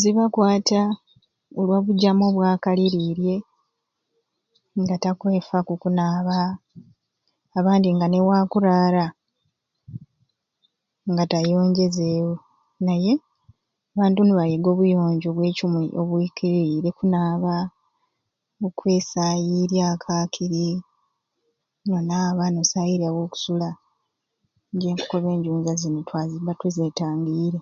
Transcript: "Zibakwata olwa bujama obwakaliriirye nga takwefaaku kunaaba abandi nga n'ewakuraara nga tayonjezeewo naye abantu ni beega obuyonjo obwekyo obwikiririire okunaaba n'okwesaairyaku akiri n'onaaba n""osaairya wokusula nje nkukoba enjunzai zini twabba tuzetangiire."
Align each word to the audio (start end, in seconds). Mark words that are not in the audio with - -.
"Zibakwata 0.00 0.82
olwa 1.60 1.78
bujama 1.84 2.24
obwakaliriirye 2.30 3.36
nga 4.80 4.96
takwefaaku 5.02 5.74
kunaaba 5.82 6.38
abandi 7.58 7.88
nga 7.94 8.06
n'ewakuraara 8.08 9.06
nga 11.10 11.24
tayonjezeewo 11.30 12.34
naye 12.86 13.12
abantu 13.94 14.20
ni 14.22 14.32
beega 14.38 14.68
obuyonjo 14.72 15.26
obwekyo 15.30 15.66
obwikiririire 16.00 16.88
okunaaba 16.92 17.54
n'okwesaairyaku 18.58 20.08
akiri 20.22 20.66
n'onaaba 21.84 22.44
n""osaairya 22.54 23.08
wokusula 23.16 23.68
nje 24.74 24.88
nkukoba 24.92 25.28
enjunzai 25.36 25.78
zini 25.80 26.00
twabba 26.08 26.52
tuzetangiire." 26.60 27.60